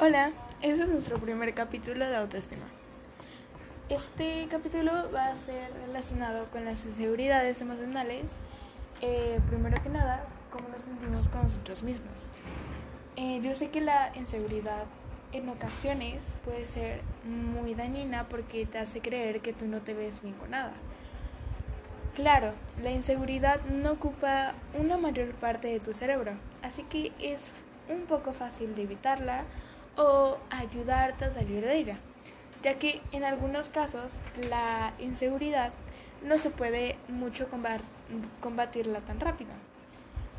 Hola, 0.00 0.30
este 0.62 0.84
es 0.84 0.88
nuestro 0.88 1.18
primer 1.18 1.52
capítulo 1.54 2.06
de 2.06 2.14
autoestima. 2.14 2.62
Este 3.88 4.46
capítulo 4.48 5.10
va 5.12 5.26
a 5.26 5.36
ser 5.36 5.72
relacionado 5.86 6.46
con 6.52 6.64
las 6.64 6.86
inseguridades 6.86 7.60
emocionales. 7.60 8.36
Eh, 9.00 9.40
primero 9.48 9.82
que 9.82 9.88
nada, 9.88 10.24
cómo 10.52 10.68
nos 10.68 10.82
sentimos 10.82 11.26
con 11.26 11.42
nosotros 11.42 11.82
mismos. 11.82 12.12
Eh, 13.16 13.40
yo 13.42 13.56
sé 13.56 13.70
que 13.70 13.80
la 13.80 14.12
inseguridad 14.14 14.84
en 15.32 15.48
ocasiones 15.48 16.36
puede 16.44 16.66
ser 16.66 17.00
muy 17.24 17.74
dañina 17.74 18.28
porque 18.28 18.66
te 18.66 18.78
hace 18.78 19.00
creer 19.00 19.40
que 19.40 19.52
tú 19.52 19.66
no 19.66 19.80
te 19.80 19.94
ves 19.94 20.22
bien 20.22 20.36
con 20.36 20.52
nada. 20.52 20.74
Claro, 22.14 22.52
la 22.84 22.92
inseguridad 22.92 23.62
no 23.62 23.90
ocupa 23.90 24.54
una 24.78 24.96
mayor 24.96 25.34
parte 25.34 25.66
de 25.66 25.80
tu 25.80 25.92
cerebro, 25.92 26.34
así 26.62 26.84
que 26.84 27.10
es 27.18 27.48
un 27.88 28.02
poco 28.02 28.32
fácil 28.32 28.76
de 28.76 28.82
evitarla 28.82 29.42
o 29.98 30.38
ayudarte 30.48 31.26
a 31.26 31.32
salir 31.32 31.62
de 31.62 31.76
ella, 31.76 31.98
ya 32.62 32.78
que 32.78 33.02
en 33.12 33.24
algunos 33.24 33.68
casos 33.68 34.20
la 34.48 34.94
inseguridad 34.98 35.72
no 36.24 36.38
se 36.38 36.48
puede 36.50 36.96
mucho 37.08 37.48
combatirla 38.40 39.00
tan 39.00 39.20
rápido 39.20 39.50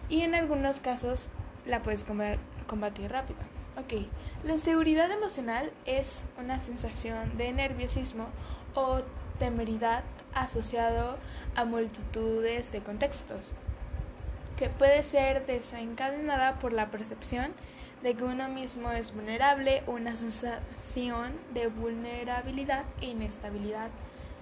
y 0.10 0.22
en 0.22 0.34
algunos 0.34 0.80
casos 0.80 1.30
la 1.66 1.84
puedes 1.84 2.04
combatir 2.04 3.12
rápido. 3.12 3.40
Ok, 3.78 4.08
la 4.44 4.54
inseguridad 4.54 5.12
emocional 5.12 5.72
es 5.86 6.24
una 6.38 6.60
sensación 6.60 7.38
de 7.38 7.54
nerviosismo 7.54 8.28
o 8.74 9.02
temeridad 9.38 10.04
asociado 10.34 11.18
a 11.56 11.64
multitudes 11.64 12.72
de 12.72 12.82
contextos, 12.82 13.54
que 14.60 14.70
puede 14.70 15.04
ser 15.04 15.46
desencadenada 15.46 16.60
por 16.60 16.74
la 16.74 16.92
percepción 16.92 17.54
de 18.04 18.14
que 18.14 18.26
uno 18.26 18.50
mismo 18.50 18.92
es 18.92 19.16
vulnerable, 19.16 19.84
una 19.88 20.18
sensación 20.18 21.32
de 21.54 21.68
vulnerabilidad 21.68 22.84
e 23.00 23.06
inestabilidad 23.06 23.88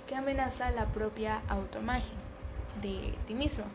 que 0.08 0.16
amenaza 0.16 0.72
la 0.72 0.86
propia 0.88 1.42
autoimagen 1.48 2.18
de 2.82 3.14
ti 3.28 3.36
mismo. 3.36 3.66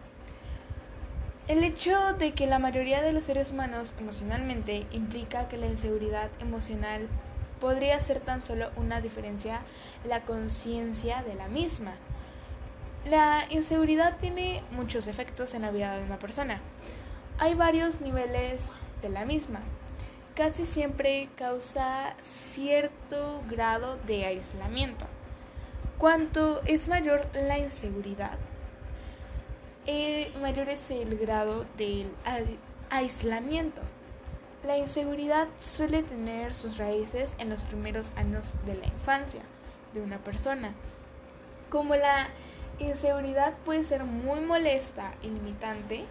El 1.47 1.63
hecho 1.63 2.15
de 2.15 2.33
que 2.33 2.49
la 2.49 2.59
mayoría 2.59 3.03
de 3.03 3.13
los 3.13 3.23
seres 3.23 3.53
humanos 3.53 3.95
emocionalmente 4.01 4.85
implica 4.91 5.47
que 5.47 5.59
la 5.59 5.67
inseguridad 5.67 6.29
emocional 6.41 7.07
podría 7.61 8.01
ser 8.01 8.19
tan 8.19 8.43
solo 8.43 8.71
una 8.77 9.01
diferencia 9.01 9.61
la 10.05 10.23
conciencia 10.23 11.23
de 11.23 11.37
la 11.37 11.47
misma. 11.47 11.95
La 13.09 13.47
inseguridad 13.51 14.19
tiene 14.21 14.63
muchos 14.71 15.09
efectos 15.09 15.55
en 15.55 15.63
la 15.63 15.73
vida 15.73 15.99
de 15.99 16.05
una 16.05 16.21
persona. 16.21 16.61
Hay 17.39 17.55
varios 17.55 18.01
niveles 18.01 18.71
de 19.03 19.09
la 19.09 19.25
misma. 19.25 19.61
Casi 20.37 20.65
siempre 20.67 21.29
causa 21.37 22.15
cierto 22.23 23.43
grado 23.51 23.97
de 24.07 24.25
aislamiento. 24.27 25.05
Cuanto 25.99 26.63
es 26.65 26.89
mayor 26.89 27.27
la 27.35 27.59
inseguridad, 27.59 28.39
eh, 29.87 30.33
mayor 30.41 30.69
es 30.69 30.89
el 30.93 31.19
grado 31.19 31.67
del 31.77 32.13
aislamiento. 32.89 33.83
La 34.65 34.79
inseguridad 34.79 35.49
suele 35.59 36.05
tener 36.05 36.55
sus 36.55 36.79
raíces 36.79 37.35
en 37.39 37.51
los 37.51 37.65
primeros 37.65 38.13
años 38.15 38.55
de 38.65 38.77
la 38.77 38.87
infancia 38.87 39.43
de 39.93 40.01
una 40.01 40.19
persona. 40.19 40.73
Como 41.69 41.97
la 41.97 42.29
inseguridad 42.83 43.55
puede 43.65 43.85
ser 43.85 44.05
muy 44.05 44.41
molesta 44.41 45.15
y 45.23 45.29
limitante, 45.29 46.05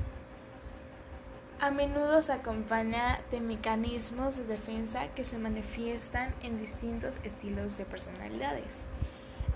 a 1.59 1.69
menudo 1.69 2.23
se 2.23 2.33
acompaña 2.33 3.21
de 3.29 3.39
mecanismos 3.39 4.35
de 4.35 4.45
defensa 4.45 5.07
que 5.15 5.23
se 5.23 5.37
manifiestan 5.37 6.33
en 6.41 6.59
distintos 6.59 7.17
estilos 7.23 7.77
de 7.77 7.85
personalidades. 7.85 8.71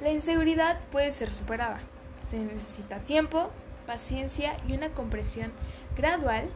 La 0.02 0.12
inseguridad 0.12 0.80
puede 0.92 1.12
ser 1.12 1.32
superada. 1.32 1.80
Se 2.30 2.38
necesita 2.38 3.00
tiempo, 3.00 3.50
paciencia 3.88 4.56
y 4.68 4.74
una 4.74 4.90
comprensión 4.90 5.52
gradual 5.98 6.50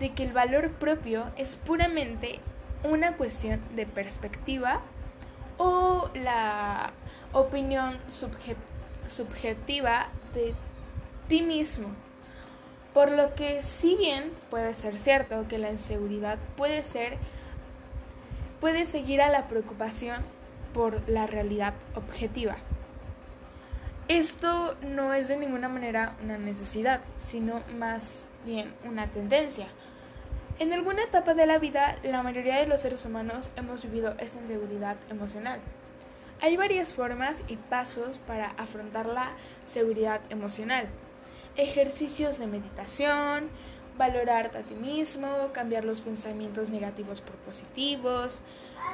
de 0.00 0.12
que 0.14 0.24
el 0.24 0.32
valor 0.32 0.72
propio 0.72 1.30
es 1.36 1.56
puramente 1.56 2.40
una 2.82 3.16
cuestión 3.16 3.60
de 3.76 3.86
perspectiva 3.86 4.80
o 5.58 6.10
la 6.14 6.92
opinión 7.32 7.98
subjetiva 8.08 8.69
de 10.34 10.54
ti 11.28 11.42
mismo. 11.42 11.88
Por 12.94 13.10
lo 13.12 13.34
que 13.34 13.62
si 13.62 13.96
bien 13.96 14.32
puede 14.50 14.74
ser 14.74 14.98
cierto 14.98 15.46
que 15.48 15.58
la 15.58 15.70
inseguridad 15.70 16.38
puede 16.56 16.82
ser 16.82 17.18
puede 18.60 18.84
seguir 18.84 19.22
a 19.22 19.30
la 19.30 19.48
preocupación 19.48 20.22
por 20.74 21.08
la 21.08 21.26
realidad 21.26 21.74
objetiva. 21.94 22.56
Esto 24.08 24.76
no 24.82 25.14
es 25.14 25.28
de 25.28 25.36
ninguna 25.36 25.68
manera 25.68 26.14
una 26.22 26.36
necesidad, 26.36 27.00
sino 27.26 27.62
más 27.78 28.24
bien 28.44 28.74
una 28.84 29.06
tendencia. 29.06 29.68
En 30.58 30.72
alguna 30.72 31.04
etapa 31.04 31.32
de 31.32 31.46
la 31.46 31.58
vida, 31.58 31.96
la 32.02 32.22
mayoría 32.22 32.56
de 32.56 32.66
los 32.66 32.82
seres 32.82 33.04
humanos 33.06 33.48
hemos 33.56 33.82
vivido 33.82 34.14
esta 34.18 34.40
inseguridad 34.40 34.96
emocional. 35.08 35.60
Hay 36.42 36.56
varias 36.56 36.92
formas 36.92 37.42
y 37.48 37.56
pasos 37.56 38.18
para 38.18 38.50
afrontar 38.50 39.06
la 39.06 39.30
seguridad 39.64 40.20
emocional 40.30 40.88
ejercicios 41.56 42.38
de 42.38 42.46
meditación, 42.46 43.48
valorarte 43.96 44.58
a 44.58 44.62
ti 44.62 44.74
mismo, 44.74 45.28
cambiar 45.52 45.84
los 45.84 46.02
pensamientos 46.02 46.70
negativos 46.70 47.20
por 47.20 47.34
positivos, 47.36 48.40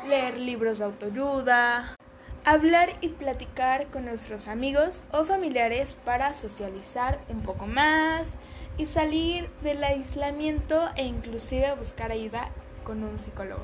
leer 0.09 0.39
libros 0.39 0.79
de 0.79 0.85
autoayuda, 0.85 1.97
hablar 2.45 2.91
y 3.01 3.09
platicar 3.09 3.87
con 3.89 4.05
nuestros 4.05 4.49
amigos 4.49 5.05
o 5.13 5.25
familiares 5.25 5.97
para 6.05 6.35
socializar 6.35 7.21
un 7.29 7.43
poco 7.43 7.67
más 7.67 8.35
y 8.79 8.87
salir 8.87 9.49
del 9.63 9.83
aislamiento 9.85 10.91
e 10.97 11.05
inclusive 11.05 11.75
buscar 11.75 12.13
ayuda 12.13 12.51
con 12.85 13.03
un 13.05 13.19
psicólogo. 13.19 13.63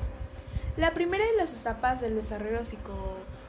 La 0.75 0.91
primera 0.93 1.23
de 1.23 1.37
las 1.37 1.53
etapas 1.53 2.01
del 2.01 2.15
desarrollo 2.15 2.65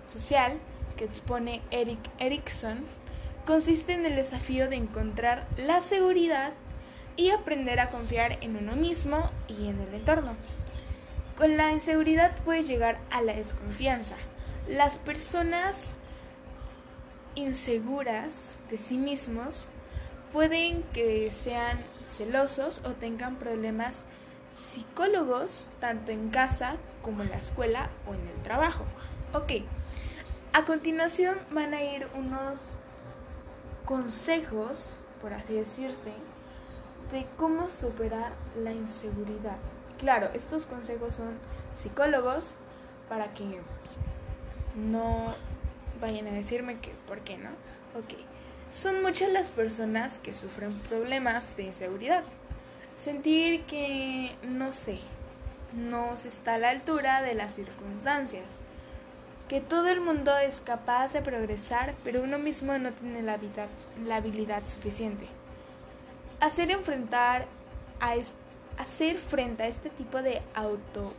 psicosocial 0.06 0.58
que 0.96 1.04
expone 1.04 1.62
Eric 1.70 1.98
Erickson 2.18 2.84
consiste 3.46 3.92
en 3.92 4.06
el 4.06 4.16
desafío 4.16 4.68
de 4.68 4.76
encontrar 4.76 5.46
la 5.56 5.80
seguridad 5.80 6.52
y 7.16 7.30
aprender 7.30 7.80
a 7.80 7.90
confiar 7.90 8.38
en 8.40 8.56
uno 8.56 8.74
mismo 8.76 9.30
y 9.48 9.68
en 9.68 9.80
el 9.80 9.94
entorno. 9.94 10.36
Con 11.36 11.56
la 11.56 11.72
inseguridad 11.72 12.36
puede 12.44 12.64
llegar 12.64 12.98
a 13.10 13.20
la 13.20 13.34
desconfianza. 13.34 14.16
Las 14.68 14.98
personas 14.98 15.94
inseguras 17.34 18.54
de 18.70 18.78
sí 18.78 18.96
mismos 18.96 19.68
pueden 20.32 20.82
que 20.92 21.30
sean 21.32 21.78
celosos 22.06 22.80
o 22.84 22.92
tengan 22.92 23.36
problemas 23.36 24.04
psicólogos 24.52 25.66
tanto 25.80 26.12
en 26.12 26.30
casa 26.30 26.76
como 27.02 27.22
en 27.22 27.30
la 27.30 27.36
escuela 27.36 27.90
o 28.06 28.14
en 28.14 28.20
el 28.20 28.42
trabajo. 28.42 28.84
Ok, 29.34 29.50
a 30.52 30.64
continuación 30.64 31.36
van 31.50 31.74
a 31.74 31.82
ir 31.82 32.06
unos 32.14 32.60
consejos, 33.84 34.96
por 35.20 35.34
así 35.34 35.54
decirse, 35.54 36.12
de 37.10 37.26
cómo 37.36 37.68
superar 37.68 38.30
la 38.62 38.70
inseguridad. 38.70 39.56
Claro, 39.98 40.30
estos 40.34 40.66
consejos 40.66 41.16
son 41.16 41.36
psicólogos 41.74 42.44
para 43.08 43.34
que 43.34 43.58
no 44.76 45.34
vayan 46.00 46.28
a 46.28 46.30
decirme 46.30 46.78
que 46.78 46.92
por 47.08 47.18
qué 47.22 47.36
no. 47.36 47.50
Ok, 47.98 48.14
son 48.72 49.02
muchas 49.02 49.32
las 49.32 49.48
personas 49.48 50.20
que 50.20 50.32
sufren 50.32 50.78
problemas 50.78 51.56
de 51.56 51.64
inseguridad. 51.64 52.22
Sentir 52.94 53.64
que 53.64 54.36
no 54.44 54.72
sé, 54.72 55.00
no 55.72 56.16
se 56.16 56.28
está 56.28 56.54
a 56.54 56.58
la 56.58 56.70
altura 56.70 57.20
de 57.20 57.34
las 57.34 57.52
circunstancias 57.52 58.44
que 59.54 59.60
todo 59.60 59.86
el 59.86 60.00
mundo 60.00 60.36
es 60.36 60.60
capaz 60.60 61.12
de 61.12 61.22
progresar, 61.22 61.94
pero 62.02 62.24
uno 62.24 62.40
mismo 62.40 62.76
no 62.76 62.90
tiene 62.90 63.22
la, 63.22 63.34
habilidad, 64.16 64.66
suficiente. 64.66 65.28
Hacer 66.40 66.72
enfrentar 66.72 67.46
a 68.00 68.14
hacer 68.82 69.16
frente 69.16 69.62
a 69.62 69.68
este 69.68 69.90
tipo 69.90 70.22
de 70.22 70.42
auto 70.56 71.12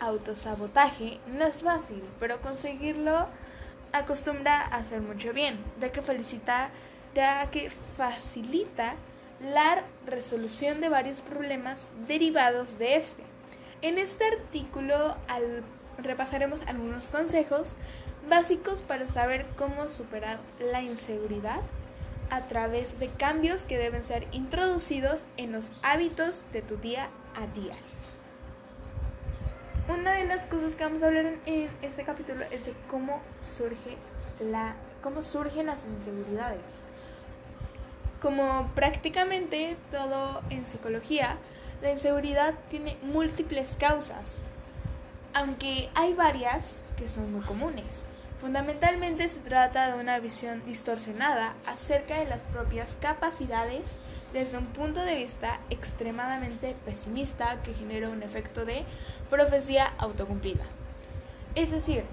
autosabotaje 0.00 1.20
no 1.28 1.46
es 1.46 1.62
fácil, 1.62 2.02
pero 2.18 2.40
conseguirlo 2.40 3.28
acostumbra 3.92 4.62
a 4.62 4.78
hacer 4.78 5.00
mucho 5.00 5.32
bien, 5.32 5.56
ya 5.80 5.92
que 5.92 6.02
felicita, 6.02 6.70
ya 7.14 7.52
que 7.52 7.70
facilita 7.96 8.96
la 9.40 9.84
resolución 10.06 10.80
de 10.80 10.88
varios 10.88 11.20
problemas 11.20 11.86
derivados 12.08 12.80
de 12.80 12.96
este. 12.96 13.22
En 13.80 13.96
este 13.96 14.24
artículo, 14.24 15.16
al 15.28 15.62
repasaremos 16.02 16.62
algunos 16.66 17.08
consejos 17.08 17.74
básicos 18.28 18.82
para 18.82 19.08
saber 19.08 19.46
cómo 19.56 19.88
superar 19.88 20.38
la 20.58 20.82
inseguridad 20.82 21.60
a 22.30 22.42
través 22.42 22.98
de 23.00 23.08
cambios 23.08 23.64
que 23.64 23.78
deben 23.78 24.04
ser 24.04 24.26
introducidos 24.32 25.24
en 25.36 25.52
los 25.52 25.72
hábitos 25.82 26.44
de 26.52 26.62
tu 26.62 26.76
día 26.76 27.08
a 27.34 27.46
día. 27.54 27.74
1. 29.88 29.98
una 29.98 30.12
de 30.12 30.24
las 30.26 30.44
cosas 30.44 30.74
que 30.76 30.84
vamos 30.84 31.02
a 31.02 31.06
hablar 31.06 31.34
en, 31.46 31.68
este 31.82 32.04
capítulo 32.04 32.44
es 32.50 32.64
de 32.64 32.74
cómo 32.88 33.20
surge 33.56 33.96
la 34.40 34.76
cómo 35.02 35.22
surgen 35.22 35.66
las 35.66 35.80
inseguridades. 35.86 36.60
Como 38.20 38.70
prácticamente 38.74 39.76
todo 39.90 40.42
en 40.50 40.66
psicología, 40.66 41.38
la 41.82 41.90
inseguridad 41.90 42.54
tiene 42.68 42.98
múltiples 43.02 43.76
causas, 43.80 44.38
aunque 45.34 45.88
hay 45.94 46.14
varias 46.14 46.80
que 46.96 47.08
son 47.08 47.32
muy 47.32 47.42
comunes. 47.42 48.04
Fundamentalmente 48.40 49.28
se 49.28 49.40
trata 49.40 49.94
de 49.94 50.00
una 50.00 50.18
visión 50.18 50.64
distorsionada 50.64 51.54
acerca 51.66 52.18
de 52.18 52.24
las 52.24 52.40
propias 52.40 52.96
capacidades 53.00 53.82
desde 54.32 54.58
un 54.58 54.66
punto 54.66 55.00
de 55.00 55.16
vista 55.16 55.60
extremadamente 55.70 56.74
pesimista 56.84 57.60
que 57.62 57.74
genera 57.74 58.08
un 58.08 58.22
efecto 58.22 58.64
de 58.64 58.84
profecía 59.28 59.92
autocumplida. 59.98 60.64
Es 61.54 61.70
decir, 61.70 62.04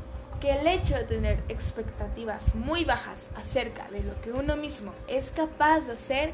que 0.42 0.52
el 0.52 0.68
hecho 0.68 0.96
de 0.96 1.04
tener 1.04 1.44
expectativas 1.48 2.56
muy 2.56 2.86
bajas 2.86 3.32
acerca 3.36 3.90
de 3.90 4.04
lo 4.04 4.20
que 4.22 4.32
uno 4.32 4.56
mismo 4.56 4.94
es 5.08 5.32
capaz 5.32 5.82
de 5.82 5.94
hacer 5.94 6.34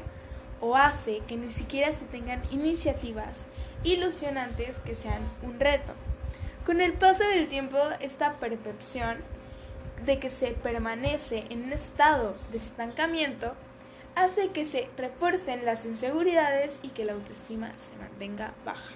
o 0.60 0.76
hace 0.76 1.20
que 1.28 1.36
ni 1.36 1.52
siquiera 1.52 1.92
se 1.92 2.04
tengan 2.06 2.42
iniciativas 2.50 3.44
ilusionantes 3.82 4.78
que 4.78 4.94
sean 4.94 5.20
un 5.42 5.60
reto. 5.60 5.92
Con 6.66 6.80
el 6.80 6.94
paso 6.94 7.24
del 7.28 7.48
tiempo, 7.48 7.76
esta 8.00 8.34
percepción 8.34 9.18
de 10.06 10.18
que 10.18 10.30
se 10.30 10.52
permanece 10.52 11.44
en 11.50 11.64
un 11.64 11.72
estado 11.74 12.36
de 12.52 12.58
estancamiento 12.58 13.54
hace 14.14 14.48
que 14.48 14.64
se 14.64 14.88
refuercen 14.96 15.66
las 15.66 15.84
inseguridades 15.84 16.80
y 16.82 16.88
que 16.88 17.04
la 17.04 17.12
autoestima 17.12 17.72
se 17.76 17.96
mantenga 17.96 18.54
baja. 18.64 18.94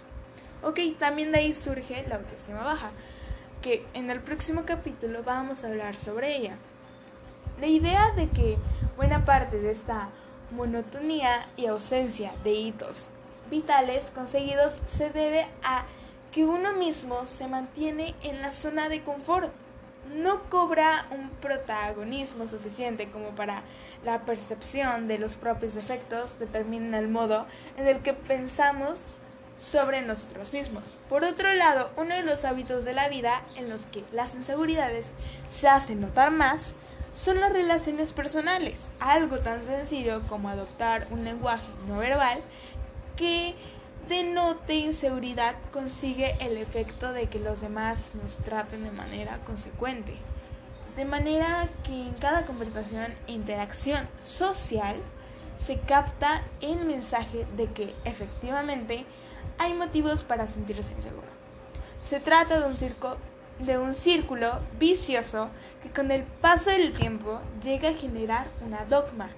Ok, 0.62 0.81
también 0.99 1.31
de 1.31 1.41
ahí 1.41 1.55
surge 1.55 2.06
la 2.09 2.17
autoestima 2.17 2.62
baja, 2.62 2.91
que 3.61 3.85
en 3.93 4.11
el 4.11 4.20
próximo 4.20 4.62
capítulo 4.65 5.23
vamos 5.23 5.62
a 5.62 5.67
hablar 5.67 5.99
sobre 5.99 6.37
ella. 6.37 6.56
La 7.61 7.67
idea 7.67 8.12
de 8.17 8.31
que 8.31 8.56
buena 8.97 9.26
parte 9.26 9.59
de 9.59 9.73
esta 9.73 10.09
monotonía 10.53 11.47
y 11.59 11.67
ausencia 11.67 12.32
de 12.44 12.53
hitos 12.53 13.11
vitales 13.50 14.11
conseguidos 14.15 14.79
se 14.87 15.11
debe 15.11 15.47
a 15.62 15.85
que 16.33 16.45
uno 16.45 16.73
mismo 16.75 17.27
se 17.27 17.49
mantiene 17.49 18.15
en 18.23 18.43
la 18.43 18.51
zona 18.51 18.89
de 18.89 19.03
confort 19.03 19.53
no 20.15 20.43
cobra 20.49 21.07
un 21.11 21.29
protagonismo 21.31 22.49
suficiente 22.49 23.11
como 23.11 23.31
para 23.31 23.63
la 24.05 24.23
percepción 24.23 25.07
de 25.09 25.19
los 25.19 25.37
propios 25.37 25.77
efectos 25.77 26.39
determinen 26.39 26.95
el 26.95 27.09
modo 27.09 27.47
en 27.77 27.87
el 27.87 27.99
que 28.01 28.15
pensamos 28.15 29.07
sobre 29.59 30.03
nosotros 30.03 30.53
mismos. 30.53 30.97
Por 31.09 31.25
otro 31.25 31.53
lado, 31.53 31.91
uno 31.97 32.15
de 32.15 32.23
los 32.23 32.45
hábitos 32.45 32.85
de 32.85 32.95
la 32.95 33.09
vida 33.09 33.43
en 33.57 33.69
los 33.69 33.87
que 33.87 34.05
las 34.13 34.35
inseguridades 34.35 35.15
se 35.51 35.69
hacen 35.69 36.01
notar 36.01 36.31
más 36.31 36.75
son 37.13 37.41
las 37.41 37.53
relaciones 37.53 38.13
personales, 38.13 38.89
algo 39.01 39.41
tan 39.41 39.65
sencillo 39.65 40.23
como 40.29 40.49
adoptar 40.49 41.09
un 41.11 41.25
lenguaje 41.25 41.67
no 41.89 41.99
verbal 41.99 42.39
que 43.17 43.57
denote 44.08 44.75
inseguridad 44.75 45.55
consigue 45.72 46.37
el 46.40 46.56
efecto 46.56 47.12
de 47.12 47.26
que 47.26 47.38
los 47.38 47.60
demás 47.60 48.12
nos 48.14 48.37
traten 48.38 48.84
de 48.84 48.90
manera 48.90 49.38
consecuente. 49.44 50.14
De 50.96 51.05
manera 51.05 51.69
que 51.84 51.93
en 51.93 52.14
cada 52.14 52.46
conversación 52.46 53.14
e 53.26 53.32
interacción 53.32 54.08
social 54.25 54.96
se 55.58 55.78
capta 55.78 56.43
el 56.60 56.84
mensaje 56.84 57.46
de 57.56 57.66
que 57.66 57.94
efectivamente 58.05 59.05
hay 59.58 59.75
motivos 59.75 60.22
para 60.22 60.46
sentirse 60.46 60.94
inseguro. 60.94 61.28
Se 62.02 62.20
trata 62.20 62.60
de 62.60 62.66
un, 62.66 62.76
circo, 62.76 63.16
círculo 63.93 64.60
vicioso 64.78 65.50
que 65.82 65.90
con 65.90 66.10
el 66.10 66.22
paso 66.22 66.70
del 66.70 66.93
tiempo 66.93 67.40
llega 67.62 67.90
a 67.90 67.94
generar 67.94 68.46
una 68.64 68.84
dogma, 68.87 69.31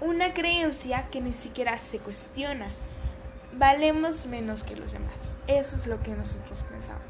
una 0.00 0.32
creencia 0.32 1.08
que 1.10 1.20
ni 1.20 1.32
siquiera 1.32 1.78
se 1.78 1.98
cuestiona 1.98 2.68
valemos 3.58 4.26
menos 4.26 4.64
que 4.64 4.76
los 4.76 4.92
demás. 4.92 5.14
Eso 5.46 5.76
es 5.76 5.86
lo 5.86 6.02
que 6.02 6.10
nosotros 6.10 6.62
pensamos. 6.68 7.02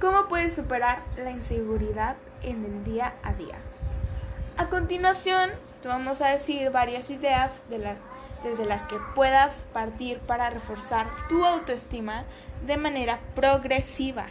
¿Cómo 0.00 0.28
puedes 0.28 0.54
superar 0.54 1.02
la 1.16 1.30
inseguridad 1.30 2.16
en 2.42 2.64
el 2.64 2.84
día 2.84 3.14
a 3.22 3.32
día? 3.34 3.56
A 4.56 4.68
continuación, 4.68 5.50
te 5.82 5.88
vamos 5.88 6.20
a 6.20 6.28
decir 6.28 6.70
varias 6.70 7.10
ideas 7.10 7.64
desde 7.68 8.64
las 8.64 8.82
que 8.82 8.96
puedas 9.14 9.64
partir 9.72 10.18
para 10.20 10.50
reforzar 10.50 11.06
tu 11.28 11.44
autoestima 11.44 12.24
de 12.66 12.76
manera 12.76 13.18
progresiva. 13.34 14.26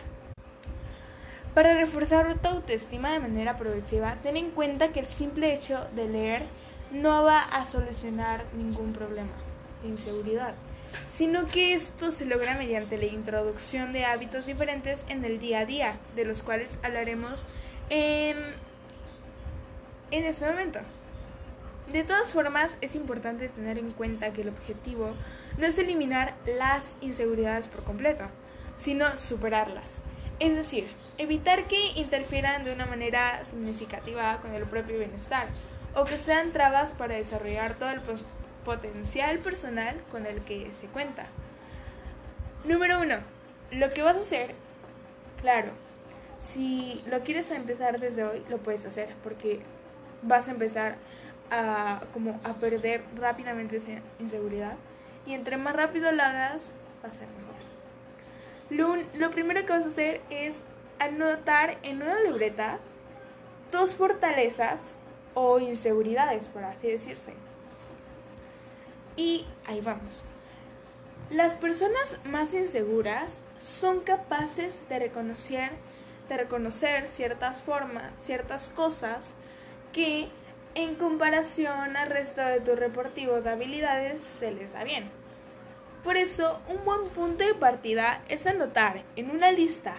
Para 1.53 1.73
reforzar 1.73 2.33
tu 2.35 2.47
autoestima 2.47 3.11
de 3.11 3.19
manera 3.19 3.57
progresiva, 3.57 4.15
ten 4.23 4.37
en 4.37 4.51
cuenta 4.51 4.89
que 4.89 4.99
el 4.99 5.07
simple 5.07 5.53
hecho 5.53 5.87
de 5.95 6.07
leer 6.07 6.45
no 6.91 7.23
va 7.23 7.39
a 7.39 7.65
solucionar 7.65 8.45
ningún 8.53 8.93
problema 8.93 9.46
inseguridad, 9.83 10.53
sino 11.07 11.47
que 11.47 11.74
esto 11.74 12.12
se 12.12 12.25
logra 12.25 12.56
mediante 12.56 12.97
la 12.97 13.06
introducción 13.06 13.94
de 13.94 14.06
hábitos 14.06 14.45
diferentes 14.45 15.06
en 15.09 15.24
el 15.25 15.39
día 15.39 15.59
a 15.59 15.65
día, 15.65 15.97
de 16.15 16.25
los 16.25 16.44
cuales 16.44 16.79
hablaremos 16.83 17.45
en, 17.89 18.38
en 20.12 20.24
este 20.24 20.45
momento. 20.45 20.79
De 21.91 22.03
todas 22.03 22.27
formas, 22.27 22.77
es 22.81 22.95
importante 22.95 23.47
tener 23.47 23.77
en 23.77 23.91
cuenta 23.91 24.33
que 24.33 24.41
el 24.41 24.50
objetivo 24.50 25.13
no 25.57 25.65
es 25.65 25.77
eliminar 25.77 26.35
las 26.57 26.97
inseguridades 27.00 27.69
por 27.69 27.83
completo, 27.83 28.25
sino 28.77 29.18
superarlas. 29.18 30.01
Es 30.39 30.53
decir, 30.53 30.89
evitar 31.18 31.68
que 31.68 31.94
interfieran 31.95 32.65
de 32.65 32.74
una 32.74 32.85
manera 32.85 33.44
significativa 33.45 34.38
con 34.41 34.53
el 34.53 34.63
propio 34.63 35.00
bienestar 35.00 35.47
o 35.95 36.06
que 36.06 36.18
sean 36.18 36.51
trabas 36.51 36.91
para 36.91 37.15
desarrollar 37.15 37.75
todo 37.75 37.89
el 37.89 38.01
potencial 38.67 39.39
personal 39.39 39.95
con 40.11 40.25
el 40.25 40.41
que 40.41 40.73
se 40.73 40.87
cuenta. 40.87 41.27
Número 42.65 42.99
uno, 42.99 43.15
lo 43.71 43.89
que 43.91 44.01
vas 44.01 44.17
a 44.17 44.19
hacer, 44.19 44.55
claro, 45.39 45.71
si 46.41 47.01
lo 47.09 47.21
quieres 47.21 47.49
empezar 47.51 47.97
desde 47.97 48.25
hoy, 48.25 48.43
lo 48.49 48.57
puedes 48.57 48.83
hacer 48.83 49.15
porque 49.23 49.61
vas 50.21 50.49
a 50.49 50.51
empezar 50.51 50.97
a, 51.49 52.01
como 52.11 52.41
a 52.43 52.55
perder 52.55 53.03
rápidamente 53.15 53.77
esa 53.77 54.01
inseguridad 54.19 54.75
y 55.25 55.33
entre 55.33 55.55
más 55.55 55.73
rápido 55.73 56.11
lo 56.11 56.21
hagas, 56.21 56.63
va 57.01 57.07
a 57.07 57.11
ser 57.13 57.27
mejor. 57.39 59.07
Lo, 59.17 59.31
primero 59.31 59.65
que 59.65 59.71
vas 59.71 59.85
a 59.85 59.87
hacer 59.87 60.19
es 60.29 60.65
anotar 61.00 61.77
en 61.83 62.01
una 62.01 62.19
libreta 62.19 62.79
tus 63.71 63.93
fortalezas 63.93 64.81
o 65.36 65.59
inseguridades, 65.59 66.50
por 66.50 66.65
así 66.65 66.89
decirse. 66.89 67.33
Y 69.17 69.45
ahí 69.65 69.81
vamos. 69.81 70.25
Las 71.29 71.55
personas 71.55 72.17
más 72.24 72.53
inseguras 72.53 73.39
son 73.59 74.00
capaces 74.00 74.88
de 74.88 75.00
reconocer, 75.00 75.71
de 76.29 76.38
reconocer 76.38 77.07
ciertas 77.07 77.62
formas, 77.62 78.13
ciertas 78.19 78.69
cosas 78.69 79.25
que 79.91 80.29
en 80.75 80.95
comparación 80.95 81.97
al 81.97 82.09
resto 82.09 82.41
de 82.41 82.62
tu 82.62 82.75
reportivo 82.75 83.41
de 83.41 83.50
habilidades 83.50 84.21
se 84.21 84.51
les 84.51 84.74
da 84.74 84.83
bien. 84.83 85.09
Por 86.03 86.15
eso, 86.15 86.62
un 86.69 86.86
buen 86.86 87.09
punto 87.09 87.43
de 87.43 87.55
partida 87.55 88.21
es 88.29 88.45
anotar 88.45 89.03
en 89.15 89.31
una 89.31 89.51
lista 89.51 89.95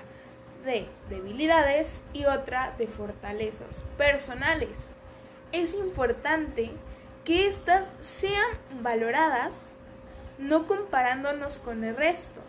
de 0.64 0.86
debilidades 1.10 2.00
y 2.12 2.24
otra 2.24 2.72
de 2.78 2.86
fortalezas 2.86 3.84
personales. 3.98 4.70
Es 5.52 5.74
importante 5.74 6.70
que 7.28 7.46
éstas 7.46 7.84
sean 8.00 8.50
valoradas 8.80 9.52
no 10.38 10.66
comparándonos 10.66 11.58
con 11.58 11.84
el 11.84 11.94
resto, 11.94 12.40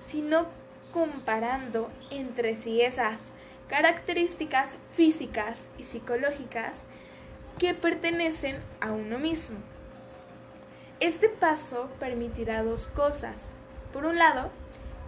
sino 0.00 0.46
comparando 0.90 1.90
entre 2.10 2.56
sí 2.56 2.80
esas 2.80 3.18
características 3.68 4.70
físicas 4.96 5.68
y 5.76 5.82
psicológicas 5.82 6.72
que 7.58 7.74
pertenecen 7.74 8.56
a 8.80 8.92
uno 8.92 9.18
mismo. 9.18 9.58
Este 10.98 11.28
paso 11.28 11.90
permitirá 12.00 12.62
dos 12.62 12.86
cosas. 12.86 13.36
Por 13.92 14.06
un 14.06 14.16
lado, 14.16 14.50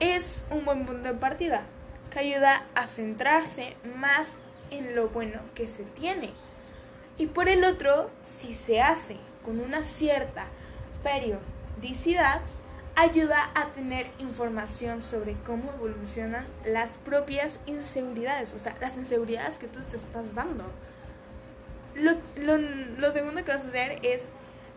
es 0.01 0.47
un 0.51 0.67
buen 0.67 0.85
punto 0.85 1.09
de 1.09 1.15
partida 1.15 1.63
que 2.11 2.19
ayuda 2.19 2.67
a 2.75 2.87
centrarse 2.87 3.75
más 3.97 4.37
en 4.71 4.95
lo 4.95 5.09
bueno 5.09 5.41
que 5.55 5.67
se 5.67 5.85
tiene 5.85 6.35
y 7.17 7.27
por 7.27 7.49
el 7.49 7.65
otro, 7.65 8.11
si 8.23 8.55
se 8.55 8.81
hace 8.81 9.17
con 9.45 9.61
una 9.61 9.85
cierta 9.85 10.47
periodicidad, 11.03 12.41
ayuda 12.97 13.51
a 13.55 13.69
tener 13.69 14.09
información 14.19 15.03
sobre 15.03 15.35
cómo 15.47 15.73
evolucionan 15.73 16.47
las 16.65 16.99
propias 16.99 17.59
inseguridades, 17.67 18.55
o 18.55 18.59
sea, 18.59 18.77
las 18.81 18.97
inseguridades 18.97 19.59
que 19.59 19.69
tú 19.69 19.81
te 19.81 19.97
estás 19.97 20.35
dando. 20.35 20.65
Lo, 21.95 23.13
segundo 23.13 23.45
que 23.45 23.53
vas 23.53 23.65
a 23.65 23.69
hacer 23.69 23.99
es 24.03 24.27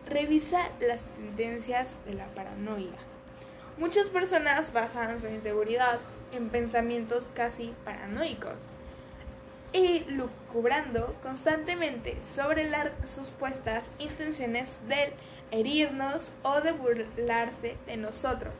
revisar 0.08 0.70
las 0.80 1.02
tendencias 1.02 1.98
de 2.06 2.14
la 2.14 2.26
paranoia. 2.26 2.98
Muchas 3.78 4.08
personas 4.08 4.72
basan 4.72 5.20
su 5.20 5.26
inseguridad 5.28 5.98
en 6.32 6.50
pensamientos 6.50 7.24
casi 7.34 7.74
paranoicos 7.84 8.58
y 9.72 10.00
lucubrando 10.08 11.14
constantemente 11.22 12.18
sobre 12.34 12.68
las 12.68 12.90
supuestas 13.06 13.90
intenciones 13.98 14.78
de 14.88 15.12
herirnos 15.50 16.32
o 16.42 16.60
de 16.60 16.72
burlarse 16.72 17.76
de 17.86 17.96
nosotros, 17.96 18.54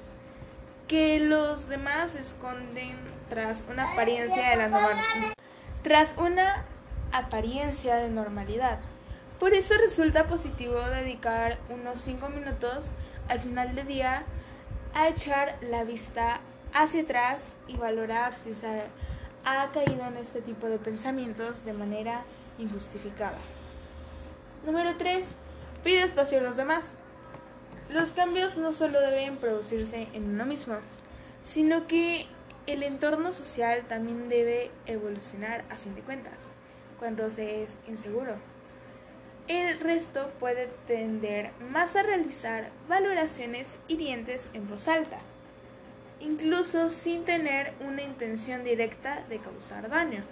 que 0.87 1.21
los 1.21 1.69
demás 1.69 2.15
esconden 2.15 2.97
tras 3.29 3.65
una 3.71 3.93
apariencia 3.93 4.50
de 4.50 4.57
la 4.57 4.69
normalidad, 4.69 5.33
tras 5.83 6.15
una 6.17 6.65
apariencia 7.12 7.97
de 7.97 8.11
normalidad. 8.11 8.81
Por 9.38 9.55
eso 9.55 9.75
resulta 9.79 10.27
positivo 10.27 10.81
dedicar 10.81 11.59
unos 11.69 12.00
5 12.00 12.29
minutos 12.31 12.87
al 13.29 13.41
final 13.41 13.75
del 13.75 13.87
día 13.87 14.25
a 14.95 15.09
echar 15.09 15.57
la 15.61 15.85
vista 15.85 16.41
hacia 16.75 17.03
atrás 17.03 17.55
y 17.67 17.77
valorar 17.77 18.35
si 18.37 18.55
se 18.55 18.83
ha 19.45 19.68
caído 19.68 20.07
en 20.07 20.16
este 20.16 20.40
tipo 20.40 20.66
de 20.66 20.78
pensamientos 20.78 21.64
de 21.64 21.73
manera 21.73 22.25
injustificada. 22.59 23.38
Número 24.64 24.97
3. 24.97 25.26
Pide 25.85 26.02
espacio 26.02 26.38
a 26.38 26.42
los 26.42 26.57
demás. 26.57 26.90
Los 27.88 28.11
cambios 28.11 28.57
no 28.57 28.73
solo 28.73 29.00
deben 29.00 29.38
producirse 29.38 30.09
en 30.12 30.28
uno 30.28 30.45
mismo, 30.45 30.76
sino 31.42 31.87
que 31.87 32.26
el 32.66 32.83
entorno 32.83 33.33
social 33.33 33.85
también 33.88 34.28
debe 34.28 34.71
evolucionar 34.87 35.64
a 35.71 35.76
fin 35.76 35.95
de 35.95 36.02
cuentas, 36.02 36.49
cuando 36.99 37.30
se 37.30 37.62
es 37.62 37.78
inseguro. 37.87 38.35
El 39.47 39.80
resto 39.80 40.30
puede 40.38 40.66
tender 40.87 41.52
más 41.71 41.97
a 41.97 42.02
realizar 42.02 42.71
valoraciones 42.88 43.78
hirientes 43.88 44.50
en 44.52 44.68
voz 44.68 44.88
alta 44.88 45.21
incluso 46.20 46.88
sin 46.90 47.25
tener 47.25 47.72
una 47.80 48.02
intención 48.02 48.64
directa 48.64 49.25
de 49.28 49.38
causar 49.38 49.88
daño. 49.88 50.25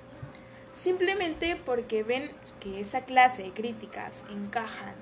Simplemente 0.73 1.57
porque 1.65 2.03
ven 2.03 2.31
que 2.61 2.81
esa 2.81 3.03
clase 3.03 3.45
de 3.45 3.53
críticas 3.53 4.23
encajan 4.31 4.95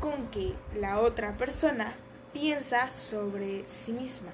con 0.00 0.28
que 0.28 0.54
la 0.78 1.00
otra 1.00 1.36
persona 1.36 1.94
piensa 2.32 2.90
sobre 2.90 3.66
sí 3.68 3.92
misma. 3.92 4.32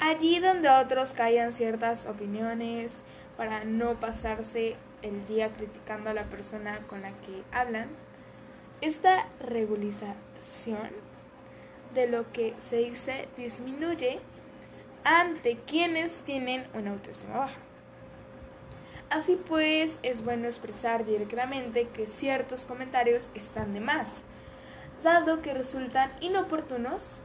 Allí 0.00 0.38
donde 0.40 0.68
otros 0.68 1.12
callan 1.12 1.52
ciertas 1.52 2.06
opiniones 2.06 3.00
para 3.36 3.64
no 3.64 3.94
pasarse 4.00 4.76
el 5.02 5.26
día 5.26 5.50
criticando 5.50 6.10
a 6.10 6.14
la 6.14 6.24
persona 6.24 6.80
con 6.88 7.02
la 7.02 7.10
que 7.10 7.42
hablan, 7.52 7.88
esta 8.80 9.26
regularización 9.40 11.07
de 11.94 12.06
lo 12.06 12.30
que 12.32 12.54
se 12.58 12.76
dice 12.76 13.28
disminuye 13.36 14.20
ante 15.04 15.56
quienes 15.66 16.18
tienen 16.18 16.66
una 16.74 16.90
autoestima 16.92 17.38
baja. 17.38 17.58
Así 19.10 19.36
pues, 19.36 19.98
es 20.02 20.22
bueno 20.22 20.46
expresar 20.46 21.06
directamente 21.06 21.88
que 21.88 22.08
ciertos 22.08 22.66
comentarios 22.66 23.30
están 23.34 23.72
de 23.72 23.80
más, 23.80 24.22
dado 25.02 25.40
que 25.40 25.54
resultan 25.54 26.12
inoportunos. 26.20 27.20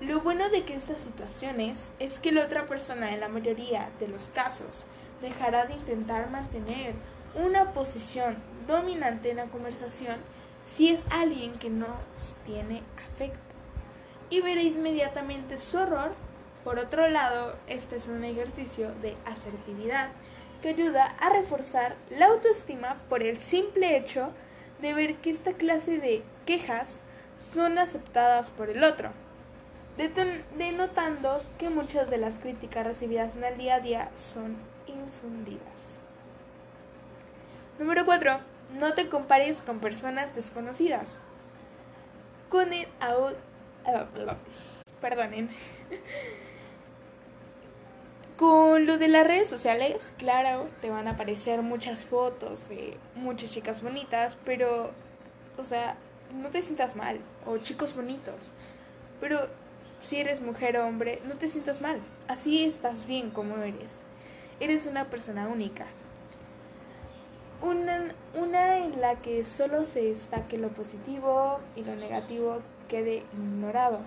Lo 0.00 0.20
bueno 0.20 0.50
de 0.50 0.64
que 0.64 0.74
estas 0.74 0.98
situaciones 0.98 1.92
es 1.98 2.18
que 2.18 2.32
la 2.32 2.44
otra 2.44 2.66
persona 2.66 3.14
en 3.14 3.20
la 3.20 3.28
mayoría 3.28 3.88
de 4.00 4.08
los 4.08 4.28
casos 4.28 4.84
dejará 5.22 5.64
de 5.64 5.74
intentar 5.74 6.28
mantener 6.28 6.94
una 7.34 7.72
posición 7.72 8.36
dominante 8.66 9.30
en 9.30 9.36
la 9.36 9.46
conversación 9.46 10.16
si 10.64 10.90
es 10.90 11.02
alguien 11.08 11.52
que 11.52 11.70
no 11.70 11.86
tiene 12.44 12.82
afecto 13.14 13.51
y 14.32 14.40
verá 14.40 14.62
inmediatamente 14.62 15.58
su 15.58 15.78
error. 15.78 16.14
Por 16.64 16.78
otro 16.78 17.06
lado, 17.06 17.54
este 17.66 17.96
es 17.96 18.08
un 18.08 18.24
ejercicio 18.24 18.90
de 19.02 19.14
asertividad 19.26 20.08
que 20.62 20.70
ayuda 20.70 21.14
a 21.20 21.28
reforzar 21.28 21.96
la 22.08 22.26
autoestima 22.26 22.96
por 23.10 23.22
el 23.22 23.42
simple 23.42 23.94
hecho 23.94 24.30
de 24.80 24.94
ver 24.94 25.16
que 25.16 25.28
esta 25.28 25.52
clase 25.52 25.98
de 25.98 26.22
quejas 26.46 26.98
son 27.52 27.78
aceptadas 27.78 28.48
por 28.48 28.70
el 28.70 28.84
otro, 28.84 29.10
denotando 30.56 31.42
que 31.58 31.68
muchas 31.68 32.08
de 32.08 32.16
las 32.16 32.38
críticas 32.38 32.86
recibidas 32.86 33.36
en 33.36 33.44
el 33.44 33.58
día 33.58 33.74
a 33.74 33.80
día 33.80 34.10
son 34.16 34.56
infundidas. 34.86 35.98
Número 37.78 38.06
4. 38.06 38.40
No 38.80 38.94
te 38.94 39.10
compares 39.10 39.60
con 39.60 39.78
personas 39.78 40.34
desconocidas. 40.34 41.18
Con 42.48 42.72
el 42.72 42.88
perdonen. 45.00 45.50
Con 48.36 48.86
lo 48.86 48.98
de 48.98 49.08
las 49.08 49.26
redes 49.26 49.48
sociales, 49.48 50.12
claro, 50.16 50.68
te 50.80 50.90
van 50.90 51.06
a 51.06 51.12
aparecer 51.12 51.62
muchas 51.62 52.04
fotos 52.04 52.68
de 52.68 52.96
muchas 53.14 53.52
chicas 53.52 53.82
bonitas, 53.82 54.36
pero, 54.44 54.90
o 55.58 55.64
sea, 55.64 55.96
no 56.32 56.48
te 56.50 56.62
sientas 56.62 56.96
mal, 56.96 57.20
o 57.46 57.58
chicos 57.58 57.94
bonitos, 57.94 58.52
pero 59.20 59.48
si 60.00 60.16
eres 60.18 60.40
mujer 60.40 60.76
o 60.78 60.86
hombre, 60.86 61.20
no 61.24 61.34
te 61.34 61.48
sientas 61.48 61.80
mal, 61.80 62.00
así 62.26 62.64
estás 62.64 63.06
bien 63.06 63.30
como 63.30 63.58
eres, 63.58 64.00
eres 64.58 64.86
una 64.86 65.08
persona 65.08 65.46
única. 65.46 65.86
Una, 67.60 68.12
una 68.34 68.78
en 68.78 69.00
la 69.00 69.20
que 69.20 69.44
solo 69.44 69.86
se 69.86 70.02
destaque 70.02 70.58
lo 70.58 70.70
positivo 70.70 71.60
y 71.76 71.84
lo 71.84 71.94
negativo 71.94 72.60
quede 72.92 73.22
ignorado. 73.32 74.00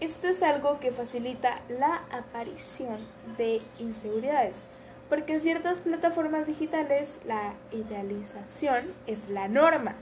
Esto 0.00 0.26
es 0.26 0.42
algo 0.42 0.80
que 0.80 0.90
facilita 0.90 1.60
la 1.68 2.02
aparición 2.10 2.98
de 3.38 3.62
inseguridades, 3.78 4.64
porque 5.08 5.34
en 5.34 5.40
ciertas 5.40 5.78
plataformas 5.78 6.48
digitales 6.48 7.20
la 7.24 7.54
idealización 7.70 8.92
es 9.06 9.28
la 9.28 9.46
norma. 9.46 9.94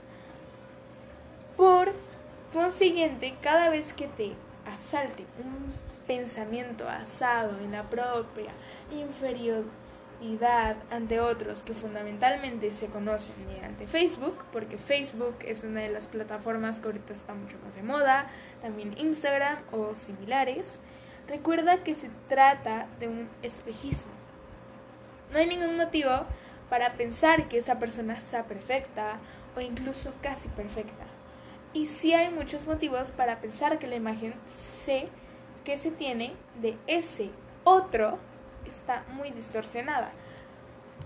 Por 1.55 1.91
consiguiente, 2.51 3.35
cada 3.43 3.69
vez 3.69 3.93
que 3.93 4.07
te 4.07 4.33
asalte 4.65 5.23
un 5.37 5.71
pensamiento 6.07 6.89
asado 6.89 7.59
en 7.59 7.73
la 7.73 7.83
propia 7.83 8.53
inferior 8.91 9.65
ante 10.91 11.19
otros 11.19 11.63
que 11.63 11.73
fundamentalmente 11.73 12.71
se 12.73 12.87
conocen 12.87 13.33
mediante 13.47 13.87
Facebook, 13.87 14.45
porque 14.51 14.77
Facebook 14.77 15.35
es 15.45 15.63
una 15.63 15.81
de 15.81 15.89
las 15.89 16.07
plataformas 16.07 16.79
que 16.79 16.87
ahorita 16.87 17.13
está 17.13 17.33
mucho 17.33 17.57
más 17.65 17.75
de 17.75 17.81
moda, 17.81 18.27
también 18.61 18.95
Instagram 18.97 19.57
o 19.71 19.95
similares, 19.95 20.79
recuerda 21.27 21.83
que 21.83 21.95
se 21.95 22.09
trata 22.27 22.87
de 22.99 23.07
un 23.07 23.29
espejismo. 23.41 24.11
No 25.31 25.39
hay 25.39 25.47
ningún 25.47 25.75
motivo 25.75 26.11
para 26.69 26.93
pensar 26.93 27.47
que 27.47 27.57
esa 27.57 27.79
persona 27.79 28.21
sea 28.21 28.45
perfecta 28.45 29.17
o 29.55 29.61
incluso 29.61 30.13
casi 30.21 30.49
perfecta. 30.49 31.05
Y 31.73 31.87
sí 31.87 32.13
hay 32.13 32.29
muchos 32.29 32.67
motivos 32.67 33.11
para 33.11 33.39
pensar 33.39 33.79
que 33.79 33.87
la 33.87 33.95
imagen 33.95 34.35
sé 34.49 35.07
que 35.63 35.77
se 35.77 35.89
tiene 35.89 36.33
de 36.61 36.77
ese 36.85 37.29
otro 37.63 38.19
está 38.65 39.03
muy 39.13 39.31
distorsionada. 39.31 40.11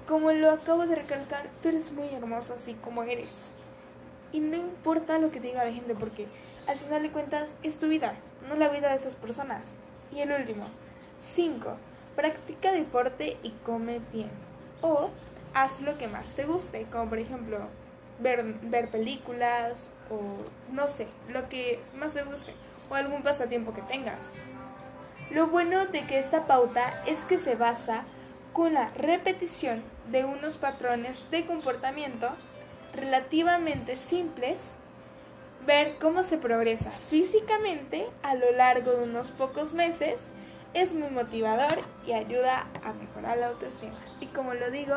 Como 0.08 0.32
lo 0.32 0.52
acabo 0.52 0.86
de 0.86 0.96
recalcar, 0.96 1.50
tú 1.62 1.70
eres 1.70 1.92
muy 1.92 2.08
hermoso 2.10 2.54
así 2.54 2.74
como 2.76 3.04
eres. 3.04 3.50
Y 4.32 4.40
no 4.40 4.56
importa 4.56 5.18
lo 5.18 5.32
que 5.32 5.40
diga 5.40 5.64
la 5.64 5.72
gente 5.72 5.96
porque 5.96 6.28
al 6.68 6.78
final 6.78 7.04
de 7.04 7.12
cuentas 7.12 7.54
es 7.64 7.78
tu 7.78 7.88
vida, 7.88 8.16
no 8.48 8.56
la 8.56 8.70
vida 8.70 8.90
de 8.90 8.96
esas 8.96 9.16
personas. 9.16 9.62
Y 10.12 10.20
el 10.20 10.32
último, 10.32 10.66
5. 11.20 11.76
Practica 12.16 12.72
deporte 12.72 13.38
y 13.44 13.52
come 13.66 14.02
bien. 14.12 14.30
O 14.82 15.10
haz 15.54 15.82
lo 15.82 15.98
que 15.98 16.08
más 16.08 16.34
te 16.34 16.46
guste, 16.46 16.86
como 16.92 17.10
por 17.10 17.20
ejemplo 17.20 17.60
ver, 18.20 18.44
ver 18.64 18.90
películas 18.90 19.90
o 20.10 20.20
no 20.72 20.88
sé, 20.88 21.08
lo 21.30 21.50
que 21.50 21.80
más 21.98 22.14
te 22.14 22.24
guste. 22.24 22.54
O 22.90 22.96
algún 22.96 23.24
pasatiempo 23.24 23.74
que 23.74 23.82
tengas. 23.82 24.32
Lo 25.32 25.48
bueno 25.48 25.86
de 25.88 26.06
que 26.06 26.20
esta 26.20 26.46
pauta 26.46 27.02
es 27.06 27.26
que 27.26 27.38
se 27.38 27.56
basa 27.56 28.04
con 28.54 28.74
la 28.74 28.90
repetición 28.92 29.84
de 30.12 30.24
unos 30.24 30.58
patrones 30.58 31.30
de 31.32 31.46
comportamiento 31.46 32.30
relativamente 32.94 33.96
simples, 33.96 34.76
ver 35.66 35.98
cómo 36.00 36.24
se 36.24 36.38
progresa 36.38 36.92
físicamente 37.10 38.08
a 38.24 38.36
lo 38.36 38.52
largo 38.52 38.92
de 38.92 39.04
unos 39.04 39.32
pocos 39.32 39.74
meses 39.74 40.30
es 40.74 40.94
muy 40.94 41.10
motivador 41.10 41.80
y 42.06 42.14
ayuda 42.14 42.68
a 42.84 42.94
mejorar 42.94 43.38
la 43.38 43.48
autoestima. 43.48 43.94
Y 44.20 44.28
como 44.28 44.54
lo 44.54 44.70
digo, 44.70 44.96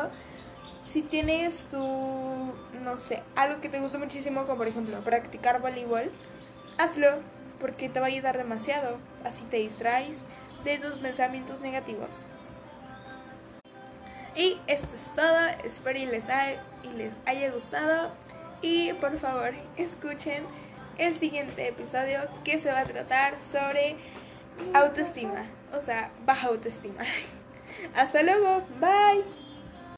si 0.91 1.01
tienes 1.01 1.65
tu, 1.65 1.77
no 1.77 2.97
sé, 2.97 3.23
algo 3.35 3.61
que 3.61 3.69
te 3.69 3.79
gusta 3.79 3.97
muchísimo, 3.97 4.43
como 4.45 4.57
por 4.57 4.67
ejemplo 4.67 4.99
practicar 4.99 5.61
voleibol, 5.61 6.11
hazlo 6.77 7.07
porque 7.59 7.89
te 7.89 7.99
va 7.99 8.07
a 8.07 8.09
ayudar 8.09 8.37
demasiado. 8.37 8.97
Así 9.23 9.43
te 9.45 9.57
distraes 9.57 10.23
de 10.63 10.77
tus 10.77 10.97
pensamientos 10.97 11.61
negativos. 11.61 12.25
Y 14.35 14.57
esto 14.67 14.95
es 14.95 15.11
todo. 15.15 15.47
Espero 15.63 15.99
y 15.99 16.05
les, 16.05 16.29
haya, 16.29 16.63
y 16.83 16.97
les 16.97 17.13
haya 17.25 17.51
gustado. 17.51 18.11
Y 18.61 18.93
por 18.93 19.17
favor, 19.19 19.51
escuchen 19.77 20.43
el 20.97 21.15
siguiente 21.15 21.67
episodio 21.67 22.19
que 22.43 22.59
se 22.59 22.71
va 22.71 22.81
a 22.81 22.83
tratar 22.83 23.37
sobre 23.39 23.95
autoestima, 24.73 25.45
o 25.73 25.81
sea, 25.81 26.11
baja 26.25 26.47
autoestima. 26.47 27.03
Hasta 27.95 28.21
luego, 28.21 28.63
bye. 28.79 29.48